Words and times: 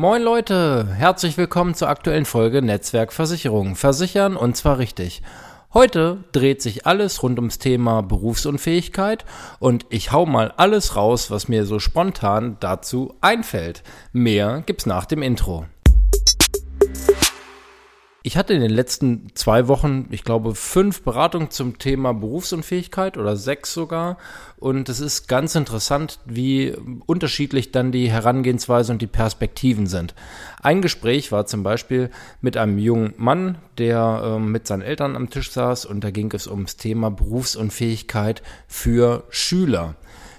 Moin 0.00 0.22
Leute, 0.22 0.86
herzlich 0.94 1.36
willkommen 1.38 1.74
zur 1.74 1.88
aktuellen 1.88 2.24
Folge 2.24 2.62
Netzwerkversicherung. 2.62 3.74
Versichern 3.74 4.36
und 4.36 4.56
zwar 4.56 4.78
richtig. 4.78 5.22
Heute 5.74 6.22
dreht 6.30 6.62
sich 6.62 6.86
alles 6.86 7.20
rund 7.24 7.36
ums 7.40 7.58
Thema 7.58 8.02
Berufsunfähigkeit 8.02 9.24
und 9.58 9.86
ich 9.90 10.12
hau 10.12 10.24
mal 10.24 10.54
alles 10.56 10.94
raus, 10.94 11.32
was 11.32 11.48
mir 11.48 11.66
so 11.66 11.80
spontan 11.80 12.58
dazu 12.60 13.16
einfällt. 13.20 13.82
Mehr 14.12 14.62
gibt's 14.64 14.86
nach 14.86 15.04
dem 15.04 15.20
Intro. 15.20 15.66
Ich 18.24 18.36
hatte 18.36 18.52
in 18.52 18.60
den 18.60 18.72
letzten 18.72 19.28
zwei 19.34 19.68
Wochen, 19.68 20.08
ich 20.10 20.24
glaube, 20.24 20.56
fünf 20.56 21.02
Beratungen 21.02 21.52
zum 21.52 21.78
Thema 21.78 22.12
Berufsunfähigkeit 22.12 23.16
oder 23.16 23.36
sechs 23.36 23.72
sogar. 23.72 24.18
Und 24.56 24.88
es 24.88 24.98
ist 24.98 25.28
ganz 25.28 25.54
interessant, 25.54 26.18
wie 26.24 26.74
unterschiedlich 27.06 27.70
dann 27.70 27.92
die 27.92 28.10
Herangehensweise 28.10 28.90
und 28.90 29.00
die 29.00 29.06
Perspektiven 29.06 29.86
sind. 29.86 30.16
Ein 30.60 30.82
Gespräch 30.82 31.30
war 31.30 31.46
zum 31.46 31.62
Beispiel 31.62 32.10
mit 32.40 32.56
einem 32.56 32.78
jungen 32.78 33.14
Mann, 33.18 33.58
der 33.78 34.22
äh, 34.24 34.38
mit 34.40 34.66
seinen 34.66 34.82
Eltern 34.82 35.14
am 35.14 35.30
Tisch 35.30 35.52
saß 35.52 35.86
und 35.86 36.02
da 36.02 36.10
ging 36.10 36.32
es 36.34 36.48
ums 36.48 36.76
Thema 36.76 37.12
Berufsunfähigkeit 37.12 38.42
für 38.66 39.24
Schüler. 39.30 39.94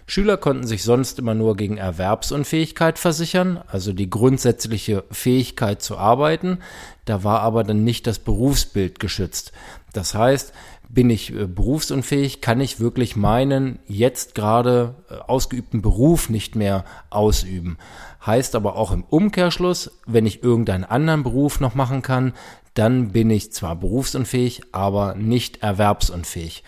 Schüler 0.10 0.38
konnten 0.38 0.66
sich 0.66 0.82
sonst 0.82 1.20
immer 1.20 1.36
nur 1.36 1.56
gegen 1.56 1.78
Erwerbsunfähigkeit 1.78 2.98
versichern, 2.98 3.60
also 3.68 3.94
die 3.94 4.10
grundsätzliche 4.10 5.04
Fähigkeit 5.12 5.84
zu 5.84 6.00
arbeiten. 6.00 6.58
Da 7.06 7.24
war 7.24 7.42
aber 7.42 7.64
dann 7.64 7.84
nicht 7.84 8.08
das 8.08 8.18
Berufsbild 8.18 9.00
geschützt. 9.00 9.52
Das 9.94 10.16
heißt, 10.16 10.52
bin 10.90 11.12
ich 11.12 11.32
äh, 11.32 11.46
berufsunfähig, 11.46 12.42
kann 12.42 12.60
ich 12.60 12.80
wirklich 12.80 13.16
meinen 13.16 13.78
jetzt 13.88 14.34
gerade 14.34 14.96
äh, 15.12 15.14
ausgeübten 15.28 15.84
Beruf 15.84 16.28
nicht 16.28 16.56
mehr 16.56 16.86
ausüben. 17.12 17.78
Heißt 18.26 18.56
aber 18.56 18.78
auch 18.78 18.92
im 18.92 19.04
Umkehrschluss, 19.04 19.92
wenn 20.08 20.26
ich 20.26 20.42
irgendeinen 20.42 20.86
anderen 20.86 21.22
Beruf 21.22 21.60
noch 21.60 21.76
machen 21.76 22.02
kann, 22.02 22.34
dann 22.74 23.12
bin 23.12 23.30
ich 23.30 23.54
zwar 23.54 23.76
berufsunfähig, 23.76 24.64
aber 24.72 25.14
nicht 25.14 25.62
erwerbsunfähig. 25.62 26.64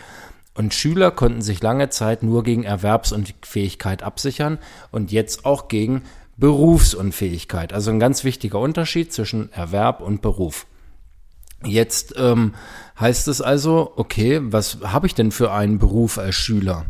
Und 0.61 0.75
Schüler 0.75 1.09
konnten 1.09 1.41
sich 1.41 1.63
lange 1.63 1.89
Zeit 1.89 2.21
nur 2.21 2.43
gegen 2.43 2.61
Erwerbsunfähigkeit 2.61 4.03
absichern 4.03 4.59
und 4.91 5.11
jetzt 5.11 5.43
auch 5.43 5.69
gegen 5.69 6.03
Berufsunfähigkeit. 6.37 7.73
Also 7.73 7.89
ein 7.89 7.99
ganz 7.99 8.23
wichtiger 8.23 8.59
Unterschied 8.59 9.11
zwischen 9.11 9.51
Erwerb 9.53 10.01
und 10.01 10.21
Beruf. 10.21 10.67
Jetzt 11.65 12.13
ähm, 12.15 12.53
heißt 12.99 13.27
es 13.27 13.41
also, 13.41 13.93
okay, 13.95 14.39
was 14.43 14.77
habe 14.83 15.07
ich 15.07 15.15
denn 15.15 15.31
für 15.31 15.51
einen 15.51 15.79
Beruf 15.79 16.19
als 16.19 16.35
Schüler? 16.35 16.85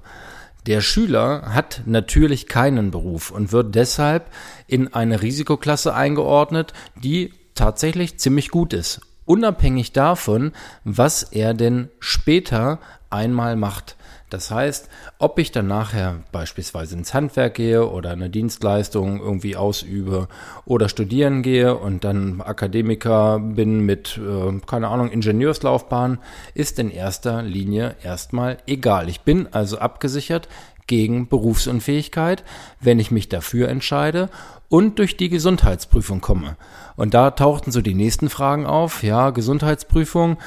Der 0.65 0.81
Schüler 0.81 1.53
hat 1.53 1.83
natürlich 1.85 2.47
keinen 2.47 2.91
Beruf 2.91 3.31
und 3.31 3.53
wird 3.53 3.73
deshalb 3.73 4.31
in 4.67 4.93
eine 4.93 5.21
Risikoklasse 5.21 5.93
eingeordnet, 5.93 6.73
die 7.01 7.33
tatsächlich 7.55 8.19
ziemlich 8.19 8.49
gut 8.49 8.73
ist 8.73 8.99
unabhängig 9.31 9.93
davon, 9.93 10.51
was 10.83 11.23
er 11.23 11.53
denn 11.53 11.87
später 12.01 12.79
einmal 13.09 13.55
macht. 13.55 13.95
Das 14.29 14.51
heißt, 14.51 14.89
ob 15.19 15.39
ich 15.39 15.53
dann 15.53 15.67
nachher 15.67 16.19
beispielsweise 16.33 16.97
ins 16.97 17.13
Handwerk 17.13 17.53
gehe 17.53 17.89
oder 17.89 18.11
eine 18.11 18.29
Dienstleistung 18.29 19.21
irgendwie 19.21 19.55
ausübe 19.55 20.27
oder 20.65 20.89
studieren 20.89 21.43
gehe 21.43 21.77
und 21.77 22.03
dann 22.03 22.41
Akademiker 22.41 23.39
bin 23.39 23.85
mit, 23.85 24.17
äh, 24.17 24.59
keine 24.65 24.89
Ahnung, 24.89 25.09
Ingenieurslaufbahn, 25.09 26.19
ist 26.53 26.77
in 26.77 26.91
erster 26.91 27.41
Linie 27.41 27.95
erstmal 28.03 28.57
egal. 28.67 29.07
Ich 29.07 29.21
bin 29.21 29.47
also 29.53 29.77
abgesichert 29.79 30.49
gegen 30.91 31.29
Berufsunfähigkeit, 31.29 32.43
wenn 32.81 32.99
ich 32.99 33.11
mich 33.11 33.29
dafür 33.29 33.69
entscheide 33.69 34.29
und 34.67 34.99
durch 34.99 35.15
die 35.15 35.29
Gesundheitsprüfung 35.29 36.19
komme. 36.19 36.57
Und 36.97 37.13
da 37.13 37.31
tauchten 37.31 37.71
so 37.71 37.79
die 37.79 37.93
nächsten 37.93 38.29
Fragen 38.29 38.65
auf. 38.65 39.01
Ja, 39.01 39.29
Gesundheitsprüfung. 39.29 40.37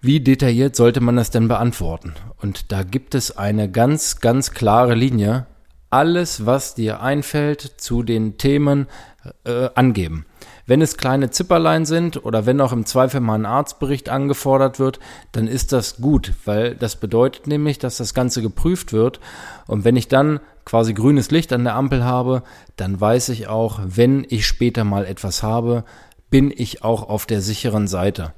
Wie 0.00 0.18
detailliert 0.18 0.74
sollte 0.74 1.00
man 1.00 1.14
das 1.14 1.30
denn 1.30 1.46
beantworten? 1.46 2.14
Und 2.42 2.72
da 2.72 2.82
gibt 2.82 3.14
es 3.14 3.36
eine 3.36 3.70
ganz, 3.70 4.20
ganz 4.20 4.50
klare 4.50 4.96
Linie. 4.96 5.46
Alles, 5.96 6.44
was 6.44 6.74
dir 6.74 7.00
einfällt 7.00 7.62
zu 7.78 8.02
den 8.02 8.36
Themen, 8.36 8.86
äh, 9.44 9.70
angeben. 9.74 10.26
Wenn 10.66 10.82
es 10.82 10.98
kleine 10.98 11.30
Zipperlein 11.30 11.86
sind 11.86 12.22
oder 12.22 12.44
wenn 12.44 12.60
auch 12.60 12.72
im 12.72 12.84
Zweifel 12.84 13.20
mal 13.20 13.36
ein 13.36 13.46
Arztbericht 13.46 14.10
angefordert 14.10 14.78
wird, 14.78 15.00
dann 15.32 15.48
ist 15.48 15.72
das 15.72 15.96
gut, 15.96 16.34
weil 16.44 16.74
das 16.74 16.96
bedeutet 16.96 17.46
nämlich, 17.46 17.78
dass 17.78 17.96
das 17.96 18.12
Ganze 18.12 18.42
geprüft 18.42 18.92
wird. 18.92 19.20
Und 19.66 19.86
wenn 19.86 19.96
ich 19.96 20.06
dann 20.06 20.40
quasi 20.66 20.92
grünes 20.92 21.30
Licht 21.30 21.50
an 21.54 21.64
der 21.64 21.76
Ampel 21.76 22.04
habe, 22.04 22.42
dann 22.76 23.00
weiß 23.00 23.30
ich 23.30 23.48
auch, 23.48 23.80
wenn 23.82 24.26
ich 24.28 24.46
später 24.46 24.84
mal 24.84 25.06
etwas 25.06 25.42
habe, 25.42 25.82
bin 26.28 26.52
ich 26.54 26.84
auch 26.84 27.08
auf 27.08 27.24
der 27.24 27.40
sicheren 27.40 27.88
Seite. 27.88 28.34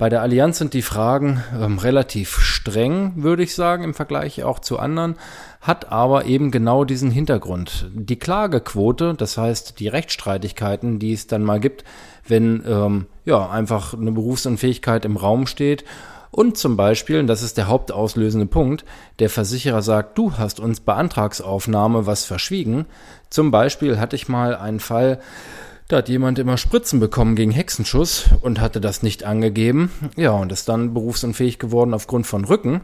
Bei 0.00 0.08
der 0.08 0.22
Allianz 0.22 0.56
sind 0.56 0.72
die 0.72 0.80
Fragen 0.80 1.44
ähm, 1.54 1.76
relativ 1.76 2.38
streng, 2.38 3.12
würde 3.16 3.42
ich 3.42 3.54
sagen, 3.54 3.84
im 3.84 3.92
Vergleich 3.92 4.42
auch 4.42 4.58
zu 4.58 4.78
anderen, 4.78 5.16
hat 5.60 5.92
aber 5.92 6.24
eben 6.24 6.50
genau 6.50 6.84
diesen 6.86 7.10
Hintergrund. 7.10 7.90
Die 7.92 8.18
Klagequote, 8.18 9.12
das 9.12 9.36
heißt 9.36 9.78
die 9.78 9.88
Rechtsstreitigkeiten, 9.88 11.00
die 11.00 11.12
es 11.12 11.26
dann 11.26 11.42
mal 11.42 11.60
gibt, 11.60 11.84
wenn 12.26 12.64
ähm, 12.66 13.06
ja 13.26 13.50
einfach 13.50 13.92
eine 13.92 14.10
Berufsunfähigkeit 14.10 15.04
im 15.04 15.18
Raum 15.18 15.46
steht 15.46 15.84
und 16.30 16.56
zum 16.56 16.78
Beispiel, 16.78 17.18
und 17.18 17.26
das 17.26 17.42
ist 17.42 17.58
der 17.58 17.68
hauptauslösende 17.68 18.46
Punkt, 18.46 18.86
der 19.18 19.28
Versicherer 19.28 19.82
sagt, 19.82 20.16
du 20.16 20.38
hast 20.38 20.60
uns 20.60 20.80
bei 20.80 20.94
Antragsaufnahme 20.94 22.06
was 22.06 22.24
verschwiegen. 22.24 22.86
Zum 23.28 23.50
Beispiel 23.50 24.00
hatte 24.00 24.16
ich 24.16 24.30
mal 24.30 24.56
einen 24.56 24.80
Fall, 24.80 25.20
da 25.90 25.98
hat 25.98 26.08
jemand 26.08 26.38
immer 26.38 26.56
Spritzen 26.56 27.00
bekommen 27.00 27.34
gegen 27.34 27.50
Hexenschuss 27.50 28.30
und 28.42 28.60
hatte 28.60 28.80
das 28.80 29.02
nicht 29.02 29.24
angegeben. 29.24 29.90
Ja, 30.16 30.30
und 30.30 30.52
ist 30.52 30.68
dann 30.68 30.94
berufsunfähig 30.94 31.58
geworden 31.58 31.94
aufgrund 31.94 32.28
von 32.28 32.44
Rücken. 32.44 32.82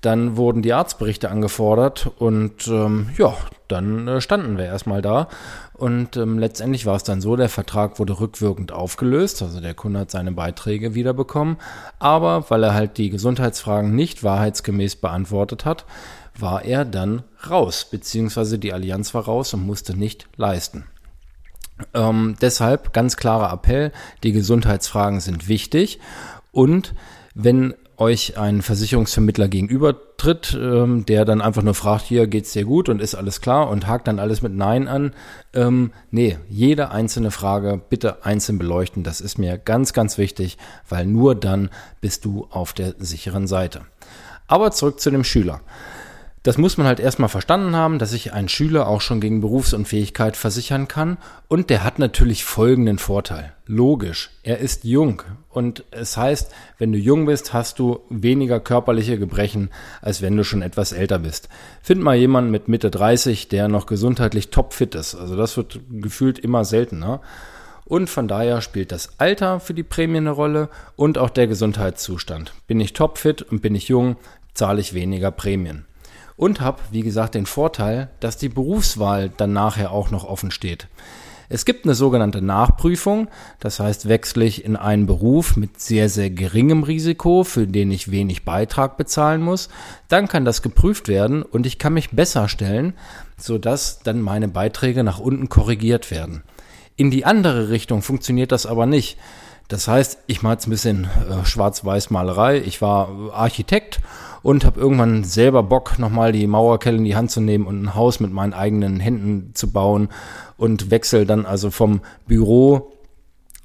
Dann 0.00 0.36
wurden 0.36 0.62
die 0.62 0.72
Arztberichte 0.72 1.30
angefordert 1.30 2.10
und 2.18 2.66
ähm, 2.68 3.10
ja, 3.18 3.36
dann 3.66 4.08
äh, 4.08 4.20
standen 4.20 4.56
wir 4.56 4.64
erstmal 4.64 5.02
da. 5.02 5.28
Und 5.74 6.16
ähm, 6.16 6.38
letztendlich 6.38 6.86
war 6.86 6.96
es 6.96 7.02
dann 7.02 7.20
so, 7.20 7.36
der 7.36 7.48
Vertrag 7.48 7.98
wurde 7.98 8.18
rückwirkend 8.18 8.72
aufgelöst, 8.72 9.42
also 9.42 9.60
der 9.60 9.74
Kunde 9.74 10.00
hat 10.00 10.10
seine 10.10 10.32
Beiträge 10.32 10.94
wiederbekommen. 10.94 11.58
Aber 11.98 12.48
weil 12.48 12.62
er 12.62 12.74
halt 12.74 12.96
die 12.96 13.10
Gesundheitsfragen 13.10 13.94
nicht 13.94 14.24
wahrheitsgemäß 14.24 14.96
beantwortet 14.96 15.64
hat, 15.64 15.84
war 16.38 16.64
er 16.64 16.84
dann 16.84 17.24
raus, 17.50 17.86
beziehungsweise 17.90 18.58
die 18.58 18.72
Allianz 18.72 19.12
war 19.12 19.24
raus 19.24 19.52
und 19.52 19.66
musste 19.66 19.96
nicht 19.96 20.28
leisten. 20.36 20.84
Ähm, 21.94 22.36
deshalb 22.40 22.92
ganz 22.92 23.16
klarer 23.16 23.52
Appell, 23.52 23.92
die 24.22 24.32
Gesundheitsfragen 24.32 25.20
sind 25.20 25.48
wichtig 25.48 25.98
und 26.52 26.94
wenn 27.34 27.74
euch 27.98 28.38
ein 28.38 28.62
Versicherungsvermittler 28.62 29.48
gegenübertritt, 29.48 30.56
ähm, 30.60 31.04
der 31.04 31.24
dann 31.24 31.40
einfach 31.40 31.62
nur 31.62 31.74
fragt, 31.74 32.04
hier 32.04 32.28
geht's 32.28 32.52
dir 32.52 32.64
gut 32.64 32.88
und 32.88 33.02
ist 33.02 33.16
alles 33.16 33.40
klar 33.40 33.68
und 33.68 33.88
hakt 33.88 34.06
dann 34.06 34.20
alles 34.20 34.40
mit 34.40 34.54
Nein 34.54 34.86
an. 34.86 35.12
Ähm, 35.52 35.92
nee, 36.12 36.38
jede 36.48 36.90
einzelne 36.90 37.32
Frage 37.32 37.80
bitte 37.88 38.24
einzeln 38.24 38.58
beleuchten. 38.58 39.02
Das 39.02 39.20
ist 39.20 39.38
mir 39.38 39.58
ganz, 39.58 39.92
ganz 39.92 40.16
wichtig, 40.16 40.58
weil 40.88 41.06
nur 41.06 41.34
dann 41.34 41.70
bist 42.00 42.24
du 42.24 42.46
auf 42.50 42.72
der 42.72 42.94
sicheren 42.98 43.48
Seite. 43.48 43.82
Aber 44.46 44.70
zurück 44.70 45.00
zu 45.00 45.10
dem 45.10 45.24
Schüler. 45.24 45.60
Das 46.48 46.56
muss 46.56 46.78
man 46.78 46.86
halt 46.86 46.98
erstmal 46.98 47.28
verstanden 47.28 47.76
haben, 47.76 47.98
dass 47.98 48.12
sich 48.12 48.32
ein 48.32 48.48
Schüler 48.48 48.88
auch 48.88 49.02
schon 49.02 49.20
gegen 49.20 49.42
Berufsunfähigkeit 49.42 50.34
versichern 50.34 50.88
kann. 50.88 51.18
Und 51.46 51.68
der 51.68 51.84
hat 51.84 51.98
natürlich 51.98 52.42
folgenden 52.42 52.96
Vorteil. 52.96 53.52
Logisch, 53.66 54.30
er 54.44 54.56
ist 54.56 54.84
jung. 54.84 55.20
Und 55.50 55.84
es 55.90 56.16
heißt, 56.16 56.50
wenn 56.78 56.90
du 56.90 56.96
jung 56.96 57.26
bist, 57.26 57.52
hast 57.52 57.78
du 57.78 58.00
weniger 58.08 58.60
körperliche 58.60 59.18
Gebrechen, 59.18 59.68
als 60.00 60.22
wenn 60.22 60.38
du 60.38 60.42
schon 60.42 60.62
etwas 60.62 60.92
älter 60.92 61.18
bist. 61.18 61.50
Find 61.82 62.02
mal 62.02 62.16
jemanden 62.16 62.50
mit 62.50 62.66
Mitte 62.66 62.90
30, 62.90 63.48
der 63.48 63.68
noch 63.68 63.84
gesundheitlich 63.84 64.48
topfit 64.48 64.94
ist. 64.94 65.16
Also 65.16 65.36
das 65.36 65.54
wird 65.58 65.80
gefühlt 65.90 66.38
immer 66.38 66.64
seltener. 66.64 67.20
Und 67.84 68.08
von 68.08 68.26
daher 68.26 68.62
spielt 68.62 68.90
das 68.90 69.10
Alter 69.18 69.60
für 69.60 69.74
die 69.74 69.82
Prämie 69.82 70.16
eine 70.16 70.30
Rolle 70.30 70.70
und 70.96 71.18
auch 71.18 71.28
der 71.28 71.46
Gesundheitszustand. 71.46 72.54
Bin 72.66 72.80
ich 72.80 72.94
topfit 72.94 73.42
und 73.42 73.60
bin 73.60 73.74
ich 73.74 73.88
jung, 73.88 74.16
zahle 74.54 74.80
ich 74.80 74.94
weniger 74.94 75.30
Prämien 75.30 75.84
und 76.38 76.62
habe, 76.62 76.78
wie 76.92 77.02
gesagt, 77.02 77.34
den 77.34 77.44
Vorteil, 77.44 78.08
dass 78.20 78.38
die 78.38 78.48
Berufswahl 78.48 79.30
dann 79.36 79.52
nachher 79.52 79.90
auch 79.90 80.10
noch 80.10 80.24
offen 80.24 80.50
steht. 80.50 80.86
Es 81.50 81.64
gibt 81.64 81.84
eine 81.84 81.94
sogenannte 81.94 82.42
Nachprüfung, 82.42 83.28
das 83.58 83.80
heißt, 83.80 84.08
wechsle 84.08 84.44
ich 84.44 84.64
in 84.64 84.76
einen 84.76 85.06
Beruf 85.06 85.56
mit 85.56 85.80
sehr, 85.80 86.08
sehr 86.08 86.30
geringem 86.30 86.82
Risiko, 86.84 87.42
für 87.42 87.66
den 87.66 87.90
ich 87.90 88.10
wenig 88.10 88.44
Beitrag 88.44 88.98
bezahlen 88.98 89.40
muss, 89.40 89.68
dann 90.08 90.28
kann 90.28 90.44
das 90.44 90.62
geprüft 90.62 91.08
werden 91.08 91.42
und 91.42 91.66
ich 91.66 91.78
kann 91.78 91.94
mich 91.94 92.10
besser 92.10 92.48
stellen, 92.48 92.92
sodass 93.36 94.00
dann 94.00 94.20
meine 94.20 94.48
Beiträge 94.48 95.02
nach 95.02 95.18
unten 95.18 95.48
korrigiert 95.48 96.10
werden. 96.10 96.42
In 96.96 97.10
die 97.10 97.24
andere 97.24 97.70
Richtung 97.70 98.02
funktioniert 98.02 98.52
das 98.52 98.66
aber 98.66 98.86
nicht. 98.86 99.16
Das 99.68 99.86
heißt, 99.86 100.18
ich 100.26 100.42
mache 100.42 100.54
jetzt 100.54 100.66
ein 100.66 100.70
bisschen 100.70 101.04
äh, 101.04 101.44
Schwarz-Weiß-Malerei. 101.44 102.58
Ich 102.58 102.80
war 102.80 103.32
Architekt 103.32 104.00
und 104.42 104.64
habe 104.64 104.80
irgendwann 104.80 105.24
selber 105.24 105.62
Bock, 105.62 105.98
nochmal 105.98 106.32
die 106.32 106.46
Mauerkelle 106.46 106.96
in 106.96 107.04
die 107.04 107.16
Hand 107.16 107.30
zu 107.30 107.42
nehmen 107.42 107.66
und 107.66 107.82
ein 107.82 107.94
Haus 107.94 108.18
mit 108.18 108.32
meinen 108.32 108.54
eigenen 108.54 108.98
Händen 108.98 109.54
zu 109.54 109.70
bauen 109.70 110.08
und 110.56 110.90
wechsel 110.90 111.26
dann 111.26 111.44
also 111.44 111.70
vom 111.70 112.00
Büro 112.26 112.92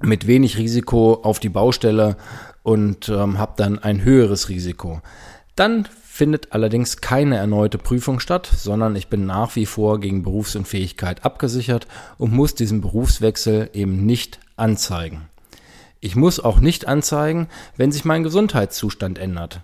mit 0.02 0.28
wenig 0.28 0.58
Risiko 0.58 1.22
auf 1.24 1.40
die 1.40 1.50
Baustelle 1.50 2.18
und 2.64 3.08
ähm, 3.08 3.38
habe 3.38 3.54
dann 3.56 3.80
ein 3.80 4.04
höheres 4.04 4.50
Risiko. 4.50 5.02
Dann 5.56 5.88
findet 6.04 6.52
allerdings 6.52 6.98
keine 6.98 7.38
erneute 7.38 7.78
Prüfung 7.78 8.20
statt, 8.20 8.52
sondern 8.54 8.96
ich 8.96 9.08
bin 9.08 9.26
nach 9.26 9.56
wie 9.56 9.66
vor 9.66 10.00
gegen 10.00 10.24
Berufsunfähigkeit 10.24 11.24
abgesichert 11.26 11.88
und 12.18 12.34
muss 12.34 12.56
diesen 12.56 12.82
Berufswechsel 12.82 13.70
eben 13.74 14.06
nicht 14.06 14.40
anzeigen. 14.58 15.30
Ich 16.04 16.18
muss 16.18 16.42
auch 16.42 16.60
nicht 16.60 16.86
anzeigen, 16.86 17.48
wenn 17.78 17.94
sich 17.94 18.04
mein 18.04 18.24
Gesundheitszustand 18.24 19.18
ändert. 19.18 19.62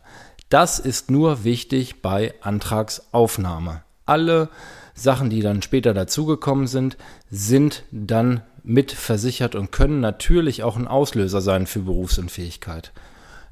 Das 0.48 0.80
ist 0.80 1.12
nur 1.12 1.44
wichtig 1.44 2.02
bei 2.02 2.34
Antragsaufnahme. 2.40 3.84
Alle 4.06 4.48
Sachen, 4.94 5.30
die 5.30 5.42
dann 5.42 5.62
später 5.62 5.94
dazugekommen 5.94 6.66
sind, 6.66 6.96
sind 7.30 7.84
dann 7.92 8.40
mit 8.64 8.94
versichert 8.94 9.54
und 9.54 9.74
können 9.74 10.00
natürlich 10.00 10.64
auch 10.64 10.78
ein 10.78 10.88
Auslöser 10.88 11.42
sein 11.42 11.68
für 11.68 11.82
Berufsunfähigkeit. 11.82 12.94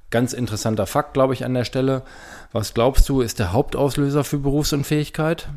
Ganz 0.10 0.32
interessanter 0.32 0.88
Fakt, 0.88 1.14
glaube 1.14 1.34
ich, 1.34 1.44
an 1.44 1.56
der 1.56 1.66
Stelle. 1.66 2.04
Was 2.54 2.74
glaubst 2.74 3.10
du, 3.10 3.20
ist 3.20 3.40
der 3.40 3.52
Hauptauslöser 3.52 4.24
für 4.24 4.38
Berufsunfähigkeit? 4.38 5.50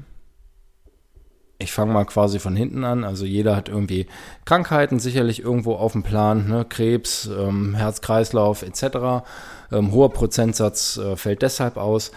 Ich 1.61 1.73
fange 1.73 1.93
mal 1.93 2.05
quasi 2.05 2.39
von 2.39 2.57
hinten 2.57 2.85
an. 2.85 3.05
Also 3.05 3.25
jeder 3.25 3.55
hat 3.55 3.69
irgendwie 3.69 4.07
Krankheiten 4.45 4.99
sicherlich 4.99 5.43
irgendwo 5.43 5.75
auf 5.75 5.93
dem 5.93 6.03
Plan, 6.03 6.49
ne? 6.49 6.65
Krebs, 6.69 7.27
ähm, 7.27 7.75
Herz-Kreislauf 7.75 8.63
etc. 8.63 9.25
Ähm, 9.71 9.93
hoher 9.93 10.11
Prozentsatz 10.11 10.97
äh, 10.97 11.17
fällt 11.17 11.43
deshalb 11.43 11.77
aus. 11.77 12.13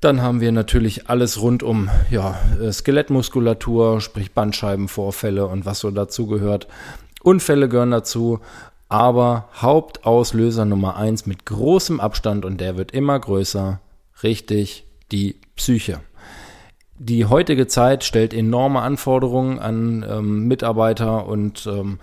Dann 0.00 0.20
haben 0.20 0.40
wir 0.40 0.52
natürlich 0.52 1.08
alles 1.08 1.40
rund 1.40 1.62
um 1.62 1.88
ja, 2.10 2.38
äh, 2.60 2.70
Skelettmuskulatur, 2.70 4.00
sprich 4.00 4.32
Bandscheibenvorfälle 4.32 5.46
und 5.46 5.64
was 5.64 5.80
so 5.80 5.90
dazu 5.90 6.26
gehört. 6.26 6.68
Unfälle 7.22 7.68
gehören 7.68 7.90
dazu, 7.90 8.40
aber 8.88 9.48
Hauptauslöser 9.54 10.66
Nummer 10.66 10.96
eins 10.96 11.24
mit 11.24 11.46
großem 11.46 11.98
Abstand 11.98 12.44
und 12.44 12.60
der 12.60 12.76
wird 12.76 12.92
immer 12.92 13.18
größer, 13.18 13.80
richtig, 14.22 14.86
die 15.10 15.40
Psyche. 15.56 16.00
Die 16.98 17.26
heutige 17.26 17.66
Zeit 17.66 18.04
stellt 18.04 18.32
enorme 18.32 18.80
Anforderungen 18.80 19.58
an 19.58 20.04
ähm, 20.08 20.48
Mitarbeiter 20.48 21.26
und 21.26 21.66
ähm, 21.66 21.98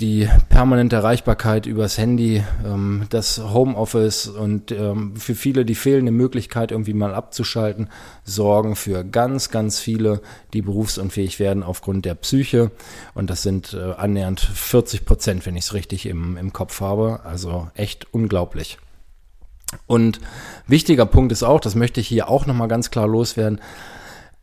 die 0.00 0.28
permanente 0.48 0.96
Erreichbarkeit 0.96 1.64
übers 1.64 1.96
Handy, 1.96 2.42
ähm, 2.66 3.06
das 3.08 3.38
Homeoffice 3.38 4.26
und 4.26 4.72
ähm, 4.72 5.16
für 5.16 5.34
viele 5.34 5.64
die 5.64 5.74
fehlende 5.74 6.12
Möglichkeit, 6.12 6.72
irgendwie 6.72 6.92
mal 6.92 7.14
abzuschalten, 7.14 7.88
sorgen 8.24 8.74
für 8.74 9.04
ganz, 9.04 9.50
ganz 9.50 9.78
viele, 9.78 10.20
die 10.52 10.60
berufsunfähig 10.60 11.38
werden 11.38 11.62
aufgrund 11.62 12.04
der 12.04 12.14
Psyche. 12.14 12.70
Und 13.14 13.30
das 13.30 13.42
sind 13.42 13.74
äh, 13.74 13.92
annähernd 13.92 14.40
40 14.40 15.04
Prozent, 15.04 15.46
wenn 15.46 15.56
ich 15.56 15.66
es 15.66 15.74
richtig 15.74 16.06
im, 16.06 16.36
im 16.36 16.52
Kopf 16.52 16.80
habe. 16.80 17.20
Also 17.24 17.68
echt 17.74 18.12
unglaublich. 18.12 18.78
Und 19.86 20.20
wichtiger 20.66 21.06
Punkt 21.06 21.32
ist 21.32 21.42
auch, 21.42 21.60
das 21.60 21.74
möchte 21.74 22.00
ich 22.00 22.08
hier 22.08 22.28
auch 22.28 22.46
nochmal 22.46 22.68
ganz 22.68 22.90
klar 22.90 23.06
loswerden, 23.06 23.60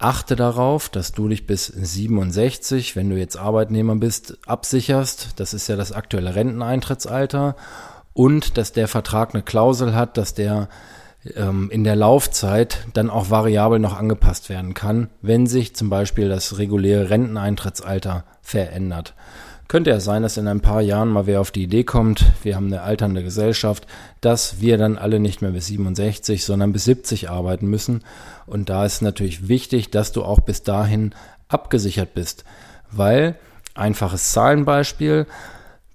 Achte 0.02 0.38
darauf, 0.38 0.88
dass 0.88 1.12
du 1.12 1.28
dich 1.28 1.46
bis 1.46 1.68
67, 1.68 2.96
wenn 2.96 3.10
du 3.10 3.18
jetzt 3.18 3.38
Arbeitnehmer 3.38 3.98
bist, 3.98 4.38
absicherst. 4.48 5.32
Das 5.36 5.54
ist 5.54 5.68
ja 5.68 5.76
das 5.76 5.92
aktuelle 5.92 6.36
Renteneintrittsalter. 6.36 7.58
Und 8.14 8.58
dass 8.58 8.72
der 8.72 8.88
Vertrag 8.88 9.34
eine 9.34 9.44
Klausel 9.44 9.94
hat, 9.94 10.18
dass 10.18 10.34
der 10.34 10.70
ähm, 11.36 11.70
in 11.70 11.84
der 11.84 11.98
Laufzeit 11.98 12.88
dann 12.94 13.10
auch 13.10 13.30
variabel 13.30 13.80
noch 13.80 13.98
angepasst 13.98 14.48
werden 14.48 14.74
kann, 14.74 15.10
wenn 15.22 15.48
sich 15.48 15.76
zum 15.76 15.90
Beispiel 15.90 16.30
das 16.30 16.58
reguläre 16.58 17.10
Renteneintrittsalter 17.10 18.24
verändert. 18.42 19.16
Könnte 19.70 19.92
ja 19.92 20.00
sein, 20.00 20.24
dass 20.24 20.36
in 20.38 20.48
ein 20.48 20.62
paar 20.62 20.82
Jahren 20.82 21.10
mal 21.10 21.28
wer 21.28 21.40
auf 21.40 21.52
die 21.52 21.62
Idee 21.62 21.84
kommt, 21.84 22.26
wir 22.42 22.56
haben 22.56 22.66
eine 22.66 22.82
alternde 22.82 23.22
Gesellschaft, 23.22 23.86
dass 24.20 24.62
wir 24.62 24.80
dann 24.80 24.98
alle 24.98 25.20
nicht 25.20 25.44
mehr 25.44 25.52
bis 25.52 25.68
67, 25.68 26.44
sondern 26.44 26.74
bis 26.74 26.86
70 26.86 27.30
arbeiten 27.30 27.68
müssen. 27.68 28.04
Und 28.48 28.70
da 28.70 28.84
ist 28.84 29.04
natürlich 29.04 29.48
wichtig, 29.48 29.92
dass 29.92 30.12
du 30.12 30.24
auch 30.24 30.40
bis 30.40 30.64
dahin 30.64 31.14
abgesichert 31.50 32.16
bist. 32.16 32.46
Weil, 32.90 33.36
einfaches 33.76 34.32
Zahlenbeispiel, 34.32 35.28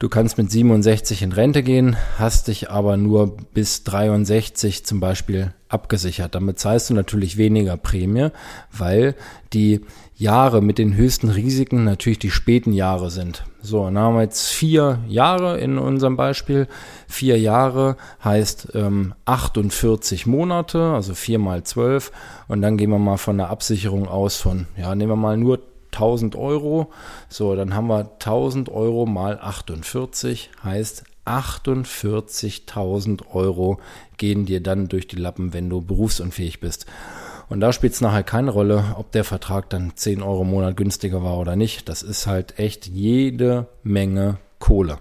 Du 0.00 0.08
kannst 0.08 0.38
mit 0.38 0.50
67 0.50 1.22
in 1.22 1.30
Rente 1.30 1.62
gehen, 1.62 1.96
hast 2.18 2.48
dich 2.48 2.68
aber 2.68 2.96
nur 2.96 3.36
bis 3.54 3.84
63 3.84 4.84
zum 4.84 4.98
Beispiel 4.98 5.54
abgesichert. 5.68 6.34
Damit 6.34 6.58
zahlst 6.58 6.90
du 6.90 6.94
natürlich 6.94 7.36
weniger 7.36 7.76
Prämie, 7.76 8.30
weil 8.72 9.14
die 9.52 9.82
Jahre 10.16 10.62
mit 10.62 10.78
den 10.78 10.96
höchsten 10.96 11.28
Risiken 11.28 11.84
natürlich 11.84 12.18
die 12.18 12.32
späten 12.32 12.72
Jahre 12.72 13.08
sind. 13.08 13.44
So, 13.62 13.84
dann 13.84 13.96
haben 13.96 14.16
wir 14.16 14.22
jetzt 14.22 14.48
vier 14.48 14.98
Jahre 15.06 15.60
in 15.60 15.78
unserem 15.78 16.16
Beispiel. 16.16 16.66
Vier 17.06 17.38
Jahre 17.38 17.96
heißt 18.24 18.72
ähm, 18.74 19.14
48 19.26 20.26
Monate, 20.26 20.80
also 20.92 21.14
vier 21.14 21.38
mal 21.38 21.62
zwölf. 21.62 22.10
Und 22.48 22.62
dann 22.62 22.76
gehen 22.76 22.90
wir 22.90 22.98
mal 22.98 23.16
von 23.16 23.38
der 23.38 23.48
Absicherung 23.48 24.08
aus 24.08 24.38
von, 24.38 24.66
ja, 24.76 24.92
nehmen 24.96 25.12
wir 25.12 25.16
mal 25.16 25.36
nur 25.36 25.60
1000 25.94 26.36
Euro. 26.36 26.92
So, 27.28 27.56
dann 27.56 27.74
haben 27.74 27.88
wir 27.88 28.00
1000 28.00 28.68
Euro 28.68 29.06
mal 29.06 29.38
48, 29.38 30.50
heißt 30.62 31.04
48.000 31.26 33.28
Euro 33.32 33.80
gehen 34.18 34.44
dir 34.46 34.62
dann 34.62 34.88
durch 34.88 35.08
die 35.08 35.16
Lappen, 35.16 35.54
wenn 35.54 35.70
du 35.70 35.80
berufsunfähig 35.80 36.60
bist. 36.60 36.86
Und 37.48 37.60
da 37.60 37.72
spielt 37.72 37.94
es 37.94 38.00
nachher 38.00 38.22
keine 38.22 38.50
Rolle, 38.50 38.94
ob 38.96 39.10
der 39.12 39.24
Vertrag 39.24 39.70
dann 39.70 39.92
10 39.94 40.22
Euro 40.22 40.42
im 40.42 40.50
Monat 40.50 40.76
günstiger 40.76 41.22
war 41.22 41.38
oder 41.38 41.56
nicht. 41.56 41.88
Das 41.88 42.02
ist 42.02 42.26
halt 42.26 42.58
echt 42.58 42.86
jede 42.86 43.68
Menge 43.82 44.38
Kohle. 44.58 44.98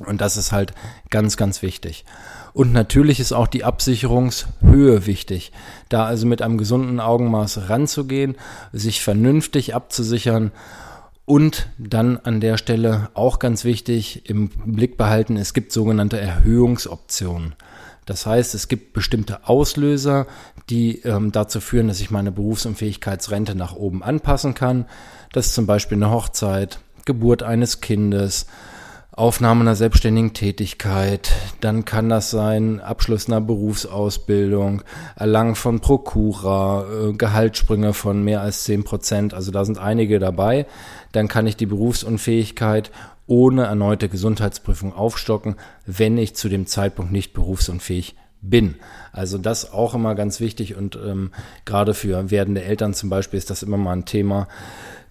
Und 0.00 0.20
das 0.20 0.36
ist 0.36 0.52
halt 0.52 0.74
ganz, 1.10 1.36
ganz 1.36 1.62
wichtig. 1.62 2.04
Und 2.54 2.72
natürlich 2.72 3.18
ist 3.18 3.32
auch 3.32 3.48
die 3.48 3.64
Absicherungshöhe 3.64 5.06
wichtig. 5.06 5.50
Da 5.88 6.06
also 6.06 6.24
mit 6.24 6.40
einem 6.40 6.56
gesunden 6.56 7.00
Augenmaß 7.00 7.68
ranzugehen, 7.68 8.36
sich 8.72 9.02
vernünftig 9.02 9.74
abzusichern 9.74 10.52
und 11.26 11.68
dann 11.78 12.16
an 12.16 12.40
der 12.40 12.56
Stelle 12.56 13.10
auch 13.14 13.40
ganz 13.40 13.64
wichtig 13.64 14.30
im 14.30 14.50
Blick 14.50 14.96
behalten, 14.96 15.36
es 15.36 15.52
gibt 15.52 15.72
sogenannte 15.72 16.20
Erhöhungsoptionen. 16.20 17.54
Das 18.06 18.24
heißt, 18.24 18.54
es 18.54 18.68
gibt 18.68 18.92
bestimmte 18.92 19.48
Auslöser, 19.48 20.26
die 20.70 21.00
ähm, 21.00 21.32
dazu 21.32 21.60
führen, 21.60 21.88
dass 21.88 22.00
ich 22.00 22.10
meine 22.10 22.30
Berufsunfähigkeitsrente 22.30 23.56
nach 23.56 23.74
oben 23.74 24.04
anpassen 24.04 24.54
kann. 24.54 24.84
Das 25.32 25.46
ist 25.46 25.54
zum 25.54 25.66
Beispiel 25.66 25.96
eine 25.96 26.10
Hochzeit, 26.10 26.78
Geburt 27.04 27.42
eines 27.42 27.80
Kindes, 27.80 28.46
Aufnahme 29.16 29.60
einer 29.60 29.76
selbstständigen 29.76 30.32
Tätigkeit, 30.32 31.30
dann 31.60 31.84
kann 31.84 32.08
das 32.08 32.30
sein 32.30 32.80
Abschluss 32.80 33.28
einer 33.28 33.40
Berufsausbildung, 33.40 34.82
Erlangen 35.14 35.54
von 35.54 35.78
Prokura, 35.78 36.84
äh, 36.84 37.12
Gehaltssprünge 37.12 37.92
von 37.92 38.24
mehr 38.24 38.40
als 38.40 38.64
zehn 38.64 38.82
Prozent, 38.82 39.32
also 39.32 39.52
da 39.52 39.64
sind 39.64 39.78
einige 39.78 40.18
dabei. 40.18 40.66
Dann 41.12 41.28
kann 41.28 41.46
ich 41.46 41.56
die 41.56 41.66
Berufsunfähigkeit 41.66 42.90
ohne 43.28 43.64
erneute 43.66 44.08
Gesundheitsprüfung 44.08 44.92
aufstocken, 44.92 45.54
wenn 45.86 46.18
ich 46.18 46.34
zu 46.34 46.48
dem 46.48 46.66
Zeitpunkt 46.66 47.12
nicht 47.12 47.34
berufsunfähig 47.34 48.16
bin. 48.42 48.74
Also 49.12 49.38
das 49.38 49.72
auch 49.72 49.94
immer 49.94 50.16
ganz 50.16 50.40
wichtig 50.40 50.74
und 50.74 50.96
ähm, 50.96 51.30
gerade 51.64 51.94
für 51.94 52.32
werdende 52.32 52.64
Eltern 52.64 52.94
zum 52.94 53.10
Beispiel 53.10 53.38
ist 53.38 53.48
das 53.48 53.62
immer 53.62 53.76
mal 53.76 53.92
ein 53.92 54.06
Thema, 54.06 54.48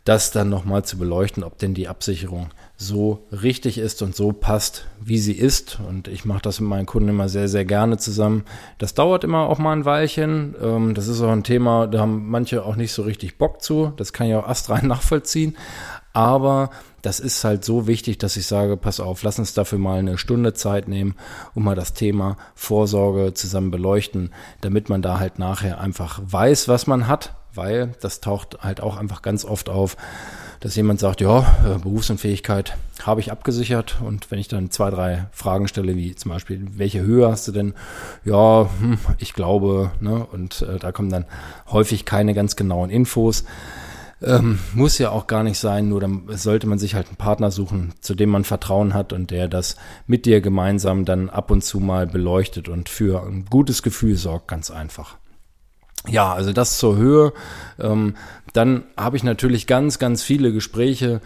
das 0.03 0.31
dann 0.31 0.49
nochmal 0.49 0.83
zu 0.83 0.97
beleuchten, 0.97 1.43
ob 1.43 1.57
denn 1.57 1.73
die 1.73 1.87
Absicherung 1.87 2.49
so 2.75 3.25
richtig 3.31 3.77
ist 3.77 4.01
und 4.01 4.15
so 4.15 4.33
passt, 4.33 4.85
wie 4.99 5.17
sie 5.17 5.33
ist. 5.33 5.79
Und 5.87 6.09
ich 6.09 6.25
mache 6.25 6.41
das 6.41 6.59
mit 6.59 6.69
meinen 6.69 6.85
Kunden 6.85 7.09
immer 7.09 7.29
sehr, 7.29 7.47
sehr 7.47 7.63
gerne 7.63 7.97
zusammen. 7.97 8.43
Das 8.79 8.93
dauert 8.93 9.23
immer 9.23 9.47
auch 9.47 9.59
mal 9.59 9.71
ein 9.71 9.85
Weilchen. 9.85 10.55
Ähm, 10.61 10.93
das 10.93 11.07
ist 11.07 11.21
auch 11.21 11.31
ein 11.31 11.43
Thema, 11.45 11.87
da 11.87 11.99
haben 11.99 12.29
manche 12.29 12.65
auch 12.65 12.75
nicht 12.75 12.91
so 12.91 13.03
richtig 13.03 13.37
Bock 13.37 13.61
zu. 13.61 13.93
Das 13.95 14.11
kann 14.11 14.27
ich 14.27 14.35
auch 14.35 14.47
astrein 14.47 14.87
nachvollziehen. 14.87 15.55
Aber 16.11 16.69
das 17.01 17.19
ist 17.19 17.43
halt 17.43 17.63
so 17.63 17.87
wichtig, 17.87 18.17
dass 18.17 18.37
ich 18.37 18.45
sage, 18.45 18.77
pass 18.77 18.99
auf, 18.99 19.23
lass 19.23 19.39
uns 19.39 19.53
dafür 19.53 19.79
mal 19.79 19.99
eine 19.99 20.17
Stunde 20.17 20.53
Zeit 20.53 20.87
nehmen 20.87 21.15
und 21.55 21.63
mal 21.63 21.75
das 21.75 21.93
Thema 21.93 22.37
Vorsorge 22.55 23.33
zusammen 23.33 23.71
beleuchten, 23.71 24.31
damit 24.61 24.89
man 24.89 25.01
da 25.01 25.19
halt 25.19 25.39
nachher 25.39 25.79
einfach 25.79 26.21
weiß, 26.23 26.67
was 26.67 26.87
man 26.87 27.07
hat, 27.07 27.35
weil 27.53 27.93
das 28.01 28.21
taucht 28.21 28.57
halt 28.61 28.81
auch 28.81 28.97
einfach 28.97 29.21
ganz 29.21 29.45
oft 29.45 29.69
auf, 29.69 29.97
dass 30.59 30.75
jemand 30.77 30.99
sagt, 30.99 31.19
ja, 31.19 31.39
äh, 31.39 31.77
Berufsunfähigkeit 31.79 32.77
habe 33.01 33.19
ich 33.19 33.31
abgesichert 33.31 33.97
und 34.01 34.31
wenn 34.31 34.39
ich 34.39 34.47
dann 34.47 34.71
zwei, 34.71 34.89
drei 34.91 35.25
Fragen 35.33 35.67
stelle, 35.67 35.97
wie 35.97 36.15
zum 36.15 36.31
Beispiel, 36.31 36.65
welche 36.77 37.01
Höhe 37.01 37.27
hast 37.29 37.47
du 37.47 37.51
denn? 37.51 37.73
Ja, 38.23 38.69
hm, 38.79 38.97
ich 39.17 39.33
glaube, 39.33 39.91
ne, 39.99 40.25
und 40.25 40.61
äh, 40.61 40.79
da 40.79 40.93
kommen 40.93 41.09
dann 41.09 41.25
häufig 41.67 42.05
keine 42.05 42.33
ganz 42.33 42.55
genauen 42.55 42.89
Infos. 42.89 43.43
Ähm, 44.21 44.59
muss 44.73 44.99
ja 44.99 45.09
auch 45.09 45.27
gar 45.27 45.43
nicht 45.43 45.59
sein, 45.59 45.89
nur 45.89 45.99
dann 45.99 46.23
sollte 46.29 46.65
man 46.65 46.79
sich 46.79 46.95
halt 46.95 47.07
einen 47.07 47.17
Partner 47.17 47.51
suchen, 47.51 47.93
zu 47.99 48.15
dem 48.15 48.29
man 48.29 48.45
Vertrauen 48.45 48.93
hat 48.93 49.11
und 49.11 49.31
der 49.31 49.49
das 49.49 49.75
mit 50.07 50.25
dir 50.25 50.39
gemeinsam 50.39 51.03
dann 51.03 51.29
ab 51.29 51.51
und 51.51 51.61
zu 51.61 51.81
mal 51.81 52.07
beleuchtet 52.07 52.69
und 52.69 52.87
für 52.87 53.21
ein 53.23 53.43
gutes 53.49 53.83
Gefühl 53.83 54.15
sorgt, 54.15 54.47
ganz 54.47 54.71
einfach. 54.71 55.17
Ja, 56.07 56.33
also 56.33 56.51
das 56.51 56.77
zur 56.77 56.97
Höhe. 56.97 57.33
Ähm, 57.79 58.15
dann 58.51 58.83
habe 58.97 59.17
ich 59.17 59.23
natürlich 59.23 59.67
ganz, 59.67 59.99
ganz 59.99 60.21
viele 60.21 60.51
Gespräche 60.51 61.21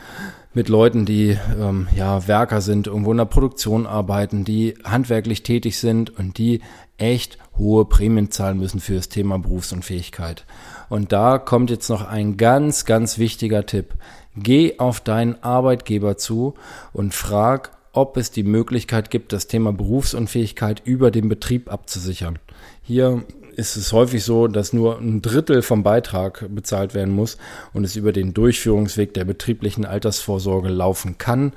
mit 0.54 0.70
Leuten, 0.70 1.06
die 1.06 1.38
ähm, 1.60 1.88
ja 1.96 2.28
Werker 2.28 2.62
sind, 2.62 2.88
irgendwo 2.88 3.12
in 3.12 3.18
der 3.18 3.26
Produktion 3.26 3.86
arbeiten, 3.86 4.44
die 4.44 4.76
handwerklich 4.84 5.44
tätig 5.44 5.78
sind 5.78 6.18
und 6.18 6.38
die 6.38 6.62
echt 6.98 7.38
hohe 7.58 7.86
Prämien 7.86 8.32
zahlen 8.32 8.58
müssen 8.58 8.80
für 8.80 8.96
das 8.96 9.10
Thema 9.10 9.38
Berufsunfähigkeit. 9.40 10.46
Und 10.90 11.12
da 11.12 11.38
kommt 11.38 11.70
jetzt 11.70 11.90
noch 11.90 12.08
ein 12.08 12.38
ganz, 12.38 12.86
ganz 12.86 13.18
wichtiger 13.18 13.66
Tipp. 13.66 13.94
Geh 14.36 14.80
auf 14.80 15.00
deinen 15.00 15.42
Arbeitgeber 15.44 16.18
zu 16.18 16.54
und 16.94 17.14
frag, 17.14 17.72
ob 17.94 18.18
es 18.18 18.32
die 18.32 18.44
Möglichkeit 18.44 19.10
gibt, 19.10 19.34
das 19.34 19.48
Thema 19.48 19.74
Berufsunfähigkeit 19.74 20.82
über 20.86 21.10
den 21.10 21.30
Betrieb 21.30 21.72
abzusichern. 21.72 22.38
Hier 22.84 23.24
ist 23.58 23.76
es 23.76 23.92
häufig 23.92 24.24
so, 24.24 24.48
dass 24.48 24.72
nur 24.72 25.00
ein 25.00 25.24
Drittel 25.24 25.64
vom 25.64 25.82
Beitrag 25.82 26.46
bezahlt 26.50 26.94
werden 26.94 27.14
muss 27.14 27.38
und 27.74 27.84
es 27.84 27.96
über 27.96 28.14
den 28.14 28.34
Durchführungsweg 28.34 29.16
der 29.16 29.26
betrieblichen 29.26 29.84
Altersvorsorge 29.84 30.70
laufen 30.70 31.18
kann. 31.18 31.54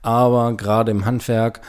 Aber 0.00 0.56
gerade 0.56 0.92
im 0.92 1.04
Handwerk 1.04 1.60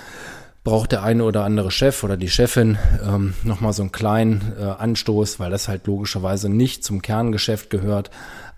braucht 0.63 0.91
der 0.91 1.01
eine 1.01 1.23
oder 1.23 1.43
andere 1.43 1.71
Chef 1.71 2.03
oder 2.03 2.15
die 2.15 2.29
Chefin 2.29 2.77
ähm, 3.03 3.33
nochmal 3.43 3.73
so 3.73 3.81
einen 3.81 3.91
kleinen 3.91 4.53
äh, 4.59 4.63
Anstoß, 4.63 5.39
weil 5.39 5.49
das 5.49 5.67
halt 5.67 5.87
logischerweise 5.87 6.47
nicht 6.47 6.83
zum 6.83 7.01
Kerngeschäft 7.01 7.71
gehört. 7.71 8.11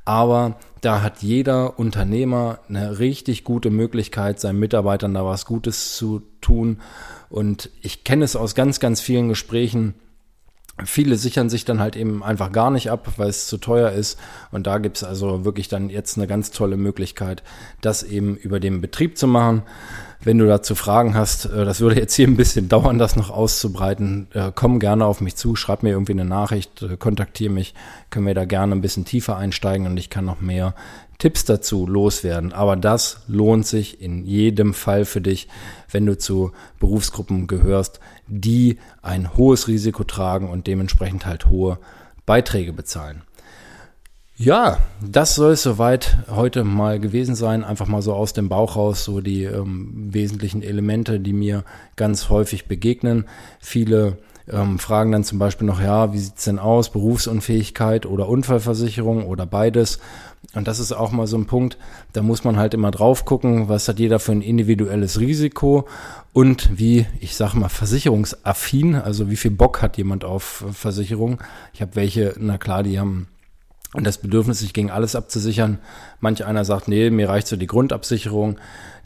Aber 0.04 0.58
da 0.82 1.02
hat 1.02 1.22
jeder 1.22 1.80
Unternehmer 1.80 2.60
eine 2.68 3.00
richtig 3.00 3.46
gute 3.46 3.70
Möglichkeit, 3.70 4.42
seinen 4.42 4.60
Mitarbeitern 4.60 5.14
da 5.14 5.26
was 5.26 5.46
Gutes 5.46 5.96
zu 5.96 6.22
tun. 6.42 6.82
Und 7.30 7.70
ich 7.82 8.04
kenne 8.04 8.26
es 8.26 8.36
aus 8.36 8.54
ganz, 8.56 8.82
ganz 8.82 9.00
vielen 9.00 9.30
Gesprächen, 9.30 9.94
Viele 10.86 11.18
sichern 11.18 11.50
sich 11.50 11.66
dann 11.66 11.80
halt 11.80 11.96
eben 11.96 12.24
einfach 12.24 12.52
gar 12.52 12.72
nicht 12.72 12.90
ab, 12.90 13.14
weil 13.18 13.30
es 13.30 13.46
zu 13.46 13.58
teuer 13.58 13.92
ist. 13.92 14.18
Und 14.52 14.66
da 14.66 14.80
gibt's 14.80 15.04
also 15.04 15.46
wirklich 15.46 15.68
dann 15.68 15.90
jetzt 15.90 16.18
eine 16.18 16.26
ganz 16.26 16.50
tolle 16.50 16.78
Möglichkeit, 16.78 17.44
das 17.82 18.02
eben 18.02 18.36
über 18.36 18.60
den 18.60 18.82
Betrieb 18.82 19.18
zu 19.18 19.28
machen. 19.28 19.62
Wenn 20.26 20.38
du 20.38 20.48
dazu 20.48 20.74
Fragen 20.74 21.16
hast, 21.16 21.46
äh, 21.46 21.66
das 21.66 21.82
würde 21.82 22.00
jetzt 22.00 22.14
hier 22.14 22.28
ein 22.28 22.38
bisschen 22.38 22.70
dauern, 22.70 22.98
das 22.98 23.16
noch 23.16 23.30
auszubreiten, 23.30 24.28
äh, 24.34 24.52
komm 24.56 24.80
gerne 24.80 25.06
auf 25.06 25.20
mich 25.20 25.36
zu, 25.36 25.56
schreib 25.56 25.84
mir 25.84 25.90
irgendwie 25.90 26.14
eine 26.14 26.26
Nachricht, 26.26 26.82
äh, 26.82 26.96
kontaktiere 26.96 27.52
mich, 27.52 27.74
können 28.10 28.26
wir 28.26 28.34
da 28.34 28.46
gerne 28.46 28.74
ein 28.74 28.82
bisschen 28.82 29.04
tiefer 29.04 29.36
einsteigen 29.36 29.86
und 29.86 29.98
ich 29.98 30.10
kann 30.10 30.24
noch 30.24 30.40
mehr 30.40 30.76
Tipps 31.18 31.44
dazu 31.44 31.86
loswerden. 31.88 32.54
Aber 32.54 32.78
das 32.78 33.22
lohnt 33.28 33.68
sich 33.68 34.02
in 34.02 34.26
jedem 34.26 34.74
Fall 34.74 35.04
für 35.04 35.22
dich, 35.22 35.50
wenn 35.92 36.06
du 36.06 36.18
zu 36.18 36.52
Berufsgruppen 36.80 37.48
gehörst, 37.48 38.00
die 38.28 38.78
ein 39.02 39.36
hohes 39.36 39.68
Risiko 39.68 40.06
tragen 40.06 40.50
und 40.50 40.68
dementsprechend 40.68 41.26
halt 41.26 41.48
hohe 41.48 41.80
Beiträge 42.26 42.72
bezahlen. 42.72 43.24
Ja, 44.36 44.80
das 45.00 45.36
soll 45.36 45.52
es 45.52 45.62
soweit 45.62 46.18
heute 46.28 46.64
mal 46.64 47.00
gewesen 47.00 47.36
sein. 47.36 47.64
Einfach 47.64 47.88
mal 47.88 48.02
so 48.02 48.14
aus 48.14 48.34
dem 48.34 48.50
Bauch 48.50 48.76
raus, 48.76 49.04
so 49.06 49.22
die 49.22 49.44
ähm, 49.44 50.10
wesentlichen 50.12 50.64
Elemente, 50.64 51.20
die 51.20 51.34
mir 51.34 51.64
ganz 51.96 52.30
häufig 52.30 52.68
begegnen. 52.68 53.26
Viele 53.60 54.18
ähm, 54.52 54.80
fragen 54.80 55.12
dann 55.12 55.24
zum 55.24 55.38
Beispiel 55.38 55.68
noch, 55.68 55.80
ja, 55.80 56.14
wie 56.14 56.20
sieht's 56.20 56.46
denn 56.46 56.58
aus, 56.58 56.92
Berufsunfähigkeit 56.92 58.08
oder 58.08 58.28
Unfallversicherung 58.28 59.28
oder 59.28 59.46
beides. 59.46 60.00
Und 60.56 60.68
das 60.68 60.80
ist 60.80 60.92
auch 60.92 61.12
mal 61.12 61.28
so 61.28 61.38
ein 61.38 61.46
Punkt, 61.46 61.78
da 62.12 62.22
muss 62.22 62.44
man 62.44 62.58
halt 62.58 62.74
immer 62.74 62.92
drauf 62.92 63.26
gucken, 63.26 63.70
was 63.70 63.88
hat 63.88 64.00
jeder 64.00 64.20
für 64.20 64.34
ein 64.34 64.42
individuelles 64.42 65.20
Risiko 65.20 65.88
und 66.34 66.78
wie, 66.78 67.06
ich 67.22 67.36
sag 67.36 67.54
mal, 67.54 67.70
versicherungsaffin, 67.70 68.96
also 68.96 69.30
wie 69.30 69.38
viel 69.38 69.52
Bock 69.52 69.82
hat 69.82 69.98
jemand 69.98 70.26
auf 70.26 70.66
Versicherung. 70.74 71.42
Ich 71.72 71.82
habe 71.82 71.96
welche, 71.96 72.34
na 72.38 72.58
klar, 72.58 72.84
die 72.84 73.00
haben 73.00 73.28
das 74.02 74.18
Bedürfnis, 74.18 74.60
sich 74.60 74.74
gegen 74.74 74.92
alles 74.92 75.16
abzusichern. 75.16 75.80
Manch 76.20 76.46
einer 76.46 76.66
sagt, 76.66 76.88
nee, 76.88 77.10
mir 77.10 77.30
reicht 77.30 77.48
so 77.48 77.56
die 77.56 77.68
Grundabsicherung 77.68 78.58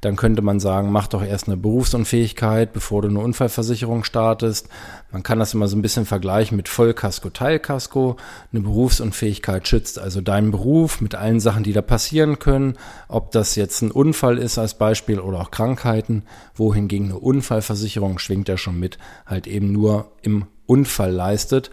dann 0.01 0.15
könnte 0.15 0.41
man 0.43 0.59
sagen, 0.59 0.91
mach 0.91 1.07
doch 1.07 1.23
erst 1.23 1.47
eine 1.47 1.57
Berufsunfähigkeit, 1.57 2.71
bevor 2.71 3.01
du 3.01 3.07
eine 3.07 3.19
Unfallversicherung 3.19 4.03
startest. 4.03 4.69
Man 5.11 5.23
kann 5.23 5.39
das 5.39 5.53
immer 5.53 5.67
so 5.67 5.75
ein 5.75 5.81
bisschen 5.81 6.05
vergleichen 6.05 6.55
mit 6.55 6.69
Vollkasko, 6.69 7.29
Teilkasko. 7.29 8.15
Eine 8.51 8.61
Berufsunfähigkeit 8.61 9.67
schützt 9.67 9.97
also 9.97 10.21
deinen 10.21 10.51
Beruf 10.51 11.01
mit 11.01 11.15
allen 11.15 11.39
Sachen, 11.39 11.63
die 11.63 11.73
da 11.73 11.81
passieren 11.81 12.37
können. 12.37 12.77
Ob 13.07 13.31
das 13.31 13.55
jetzt 13.55 13.81
ein 13.81 13.91
Unfall 13.91 14.37
ist 14.37 14.59
als 14.59 14.75
Beispiel 14.75 15.19
oder 15.19 15.39
auch 15.39 15.51
Krankheiten, 15.51 16.23
wohingegen 16.53 17.07
eine 17.07 17.19
Unfallversicherung 17.19 18.19
schwingt 18.19 18.49
ja 18.49 18.57
schon 18.57 18.79
mit, 18.79 18.99
halt 19.25 19.47
eben 19.47 19.71
nur 19.71 20.11
im 20.21 20.45
Unfall 20.67 21.11
leistet. 21.11 21.71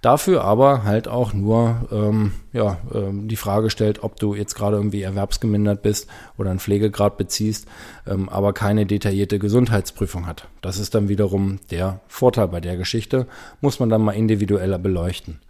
Dafür 0.00 0.44
aber 0.44 0.84
halt 0.84 1.08
auch 1.08 1.32
nur 1.32 1.88
ähm, 1.90 2.32
ja, 2.52 2.78
ähm, 2.94 3.28
die 3.28 3.36
Frage 3.36 3.70
stellt, 3.70 4.02
ob 4.02 4.18
du 4.20 4.34
jetzt 4.34 4.54
gerade 4.54 4.76
irgendwie 4.76 5.02
erwerbsgemindert 5.02 5.82
bist 5.82 6.08
oder 6.38 6.50
einen 6.50 6.60
Pflegegrad 6.60 7.16
beziehst, 7.16 7.66
ähm, 8.06 8.28
aber 8.28 8.52
keine 8.52 8.86
detaillierte 8.86 9.38
Gesundheitsprüfung 9.38 10.26
hat. 10.26 10.48
Das 10.62 10.78
ist 10.78 10.94
dann 10.94 11.08
wiederum 11.08 11.58
der 11.70 12.00
Vorteil 12.06 12.48
bei 12.48 12.60
der 12.60 12.76
Geschichte, 12.76 13.26
muss 13.60 13.80
man 13.80 13.88
dann 13.88 14.02
mal 14.02 14.12
individueller 14.12 14.78
beleuchten. 14.78 15.40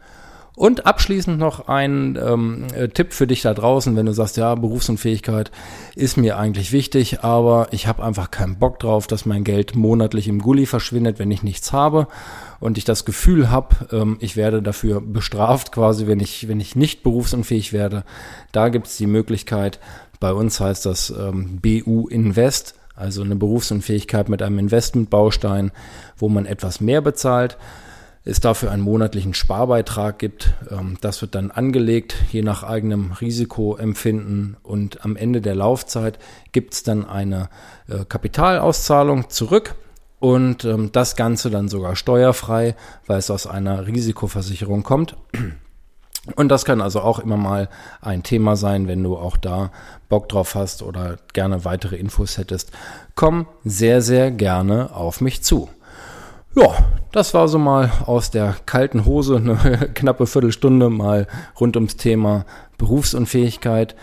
Und 0.56 0.86
abschließend 0.86 1.38
noch 1.38 1.68
ein 1.68 2.18
ähm, 2.20 2.64
äh, 2.75 2.88
Tipp 2.88 3.12
für 3.12 3.26
dich 3.26 3.42
da 3.42 3.52
draußen, 3.52 3.94
wenn 3.94 4.06
du 4.06 4.12
sagst, 4.12 4.38
ja, 4.38 4.54
Berufsunfähigkeit 4.54 5.50
ist 5.94 6.16
mir 6.16 6.38
eigentlich 6.38 6.72
wichtig, 6.72 7.22
aber 7.22 7.68
ich 7.72 7.86
habe 7.86 8.02
einfach 8.02 8.30
keinen 8.30 8.58
Bock 8.58 8.78
drauf, 8.78 9.06
dass 9.06 9.26
mein 9.26 9.44
Geld 9.44 9.76
monatlich 9.76 10.28
im 10.28 10.40
Gully 10.40 10.64
verschwindet, 10.64 11.18
wenn 11.18 11.30
ich 11.30 11.42
nichts 11.42 11.75
habe 11.75 12.08
und 12.58 12.78
ich 12.78 12.84
das 12.84 13.04
Gefühl 13.04 13.50
habe, 13.50 13.86
ähm, 13.92 14.16
ich 14.20 14.34
werde 14.38 14.62
dafür 14.62 15.02
bestraft 15.02 15.72
quasi, 15.72 16.06
wenn 16.06 16.20
ich, 16.20 16.48
wenn 16.48 16.58
ich 16.58 16.75
nicht 16.75 17.02
berufsunfähig 17.02 17.75
werde. 17.75 18.02
Da 18.52 18.70
gibt 18.70 18.86
es 18.86 18.96
die 18.96 19.06
Möglichkeit, 19.06 19.78
bei 20.20 20.32
uns 20.32 20.58
heißt 20.58 20.86
das 20.86 21.10
ähm, 21.10 21.60
BU 21.60 22.08
Invest, 22.08 22.76
also 22.94 23.22
eine 23.22 23.36
Berufsunfähigkeit 23.36 24.30
mit 24.30 24.40
einem 24.40 24.58
Investmentbaustein, 24.58 25.70
wo 26.16 26.30
man 26.30 26.46
etwas 26.46 26.80
mehr 26.80 27.02
bezahlt 27.02 27.58
es 28.26 28.40
dafür 28.40 28.73
einen 28.73 28.83
monatlichen 28.83 29.35
Sparbeitrag 29.35 30.18
gibt. 30.18 30.52
Ähm, 30.71 30.99
das 31.00 31.23
wird 31.23 31.35
dann 31.35 31.50
angelegt, 31.50 32.16
je 32.33 32.42
nach 32.42 32.64
eigenem 32.64 33.12
Risikoempfinden. 33.12 34.56
Und 34.62 35.04
am 35.04 35.16
Ende 35.16 35.40
der 35.40 35.54
Laufzeit 35.54 36.18
gibt 36.52 36.75
es 36.75 36.83
dann 36.83 37.06
eine 37.06 37.49
äh, 37.88 38.04
Kapitalauszahlung 38.04 39.30
zurück. 39.30 39.76
Und 40.18 40.64
ähm, 40.64 40.90
das 40.92 41.14
Ganze 41.14 41.50
dann 41.50 41.68
sogar 41.68 41.95
steuerfrei, 41.95 42.75
weil 43.06 43.18
es 43.18 43.30
aus 43.30 43.47
einer 43.47 43.87
Risikoversicherung 43.87 44.83
kommt. 44.83 45.16
Und 46.35 46.49
das 46.49 46.64
kann 46.64 46.80
also 46.80 47.02
auch 47.02 47.21
immer 47.21 47.37
mal 47.37 47.68
ein 48.00 48.25
Thema 48.25 48.56
sein, 48.56 48.88
wenn 48.88 49.04
du 49.04 49.16
auch 49.16 49.37
da 49.37 49.71
Bock 50.09 50.28
drauf 50.28 50.56
hast 50.56 50.83
oder 50.83 51.18
gerne 51.33 51.64
weitere 51.64 51.95
Infos 51.95 52.38
hättest. 52.38 52.73
Komm 53.14 53.47
sehr, 53.64 54.02
sehr 54.02 54.33
gerne 54.33 54.92
auf 54.92 55.21
mich 55.21 55.45
zu. 55.45 55.68
Ja, 56.58 56.75
das 57.12 57.34
war 57.34 57.48
so 57.48 57.58
mal 57.58 57.92
aus 58.06 58.30
der 58.30 58.56
kalten 58.64 59.04
Hose 59.04 59.36
eine 59.36 59.56
knappe 59.94 60.26
Viertelstunde 60.26 60.88
mal 60.88 61.26
rund 61.60 61.76
ums 61.76 61.96
Thema 61.96 62.46
Berufsunfähigkeit. 62.78 63.94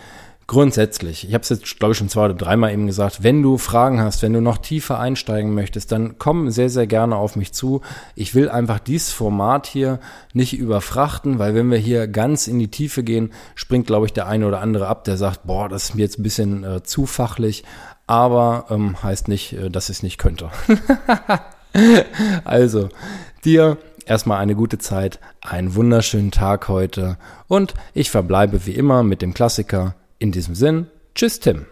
Grundsätzlich, 0.46 1.26
ich 1.26 1.34
habe 1.34 1.42
es 1.42 1.48
jetzt, 1.48 1.80
glaube 1.80 1.92
ich, 1.92 1.98
schon 1.98 2.10
zwei 2.10 2.26
oder 2.26 2.34
dreimal 2.34 2.72
eben 2.72 2.86
gesagt, 2.86 3.24
wenn 3.24 3.42
du 3.42 3.58
Fragen 3.58 4.00
hast, 4.00 4.22
wenn 4.22 4.34
du 4.34 4.40
noch 4.40 4.58
tiefer 4.58 5.00
einsteigen 5.00 5.52
möchtest, 5.52 5.90
dann 5.90 6.16
komm 6.18 6.50
sehr, 6.50 6.70
sehr 6.70 6.86
gerne 6.86 7.16
auf 7.16 7.34
mich 7.34 7.52
zu. 7.52 7.80
Ich 8.14 8.36
will 8.36 8.48
einfach 8.48 8.78
dieses 8.78 9.10
Format 9.10 9.66
hier 9.66 9.98
nicht 10.32 10.56
überfrachten, 10.56 11.40
weil 11.40 11.56
wenn 11.56 11.70
wir 11.72 11.78
hier 11.78 12.06
ganz 12.06 12.46
in 12.46 12.60
die 12.60 12.70
Tiefe 12.70 13.02
gehen, 13.02 13.32
springt, 13.56 13.88
glaube 13.88 14.06
ich, 14.06 14.12
der 14.12 14.28
eine 14.28 14.46
oder 14.46 14.60
andere 14.60 14.86
ab, 14.86 15.02
der 15.04 15.16
sagt, 15.16 15.44
boah, 15.44 15.68
das 15.68 15.84
ist 15.84 15.94
mir 15.96 16.02
jetzt 16.02 16.20
ein 16.20 16.22
bisschen 16.22 16.62
äh, 16.62 16.82
zu 16.84 17.06
fachlich, 17.06 17.64
aber 18.06 18.66
ähm, 18.70 19.02
heißt 19.02 19.26
nicht, 19.26 19.54
äh, 19.54 19.70
dass 19.70 19.88
ich 19.88 19.96
es 19.96 20.02
nicht 20.04 20.18
könnte. 20.18 20.50
also, 22.44 22.88
dir 23.44 23.78
erstmal 24.06 24.40
eine 24.40 24.54
gute 24.54 24.78
Zeit, 24.78 25.18
einen 25.40 25.74
wunderschönen 25.74 26.30
Tag 26.30 26.68
heute 26.68 27.18
und 27.48 27.74
ich 27.94 28.10
verbleibe 28.10 28.66
wie 28.66 28.74
immer 28.74 29.02
mit 29.02 29.22
dem 29.22 29.34
Klassiker. 29.34 29.94
In 30.18 30.32
diesem 30.32 30.54
Sinn, 30.54 30.86
tschüss 31.14 31.40
Tim. 31.40 31.66